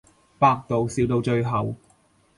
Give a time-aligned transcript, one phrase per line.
[0.39, 1.75] 百度笑到最後